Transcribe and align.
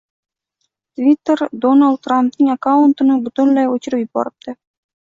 Tvitter 0.95 1.39
Donald 1.65 2.01
Trampning 2.09 2.51
akkauntini 2.55 3.21
butunlay 3.29 3.73
oʻchirib 3.77 4.07
yuboribdi. 4.07 4.61